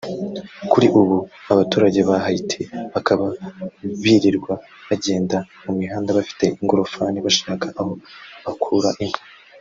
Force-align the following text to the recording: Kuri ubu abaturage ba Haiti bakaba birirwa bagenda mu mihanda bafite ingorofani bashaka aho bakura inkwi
Kuri 0.71 0.87
ubu 0.99 1.15
abaturage 1.51 1.99
ba 2.07 2.15
Haiti 2.25 2.61
bakaba 2.93 3.25
birirwa 4.03 4.53
bagenda 4.87 5.37
mu 5.63 5.71
mihanda 5.79 6.17
bafite 6.17 6.45
ingorofani 6.61 7.17
bashaka 7.25 7.67
aho 7.79 7.93
bakura 8.45 8.89
inkwi 9.03 9.21